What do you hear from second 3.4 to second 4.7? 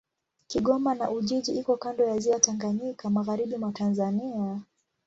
mwa Tanzania.